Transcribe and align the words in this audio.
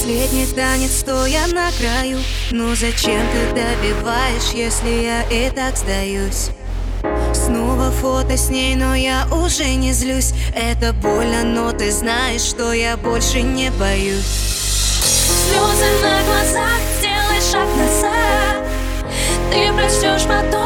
Последний 0.00 0.46
танец, 0.46 1.00
стоя 1.00 1.46
на 1.48 1.70
краю. 1.72 2.20
Ну 2.52 2.74
зачем 2.74 3.20
ты 3.34 3.54
добиваешь, 3.54 4.54
если 4.54 4.88
я 4.88 5.22
и 5.24 5.50
так 5.50 5.76
сдаюсь? 5.76 6.48
Снова 7.34 7.90
фото 7.90 8.34
с 8.34 8.48
ней, 8.48 8.76
но 8.76 8.94
я 8.94 9.26
уже 9.30 9.74
не 9.74 9.92
злюсь. 9.92 10.32
Это 10.56 10.94
больно, 10.94 11.44
но 11.44 11.72
ты 11.72 11.92
знаешь, 11.92 12.40
что 12.40 12.72
я 12.72 12.96
больше 12.96 13.42
не 13.42 13.70
боюсь. 13.72 14.24
Слезы 15.50 15.84
на 16.00 16.22
глазах, 16.24 16.80
сделай 16.98 17.52
шаг 17.52 17.68
назад. 17.76 18.66
Ты 19.52 19.70
прочтешь 19.74 20.26
потом 20.26 20.59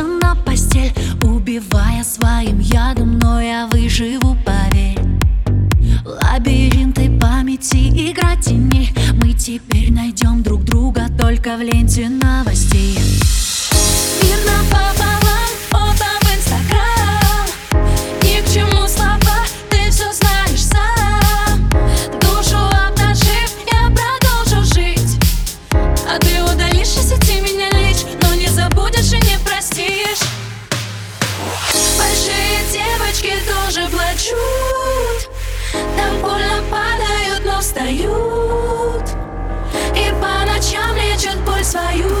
цинично 0.00 0.02
на 0.02 0.34
постель 0.34 0.92
Убивая 1.22 2.04
своим 2.04 2.58
ядом, 2.60 3.18
но 3.18 3.40
я 3.40 3.66
выживу, 3.66 4.36
поверь. 4.44 4.98
Лабиринты 6.04 7.10
памяти, 7.18 8.10
игра 8.10 8.36
теней 8.36 8.92
Мы 9.22 9.32
теперь 9.32 9.92
найдем 9.92 10.42
друг 10.42 10.64
друга 10.64 11.06
только 11.18 11.56
в 11.56 11.60
ленте 11.60 12.08
новостей. 12.08 12.98
Мир 14.22 14.38
напополам, 14.46 14.90
фото 14.96 15.09
И 41.92 42.19